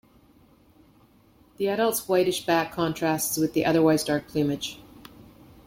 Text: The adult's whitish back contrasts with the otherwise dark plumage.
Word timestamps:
The 1.57 1.67
adult's 1.67 2.07
whitish 2.09 2.43
back 2.47 2.71
contrasts 2.71 3.37
with 3.37 3.53
the 3.53 3.63
otherwise 3.65 4.03
dark 4.03 4.27
plumage. 4.27 4.79